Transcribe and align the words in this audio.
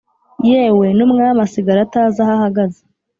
yewe 0.49 0.87
n'umwami 0.97 1.39
asigara 1.45 1.79
atazi 1.83 2.17
aho 2.23 2.31
ahagaze. 2.37 2.81